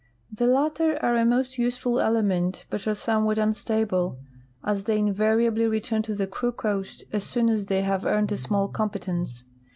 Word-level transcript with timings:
The 0.33 0.47
latter 0.47 0.97
are 1.03 1.15
a 1.15 1.23
most 1.23 1.59
useful 1.59 1.99
element, 1.99 2.65
hut 2.71 2.87
are 2.87 2.93
somewhat 2.95 3.37
unstable, 3.37 4.17
as 4.63 4.85
the}^ 4.85 4.97
invariahlv 4.97 5.69
return 5.69 6.01
to 6.01 6.15
the 6.15 6.25
Kru 6.25 6.51
coast 6.51 7.03
as 7.13 7.23
soon 7.23 7.49
as 7.49 7.67
they 7.67 7.83
have 7.83 8.03
earned 8.03 8.31
a 8.31 8.37
small 8.39 8.67
competence. 8.67 9.43